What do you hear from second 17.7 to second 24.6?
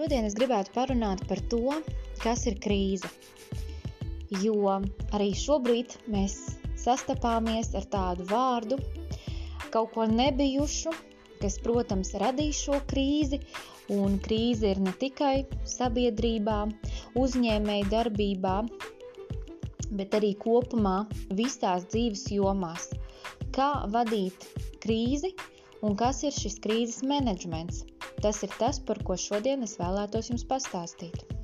darbībā, bet arī kopumā visās dzīves jomās. Kā vadīt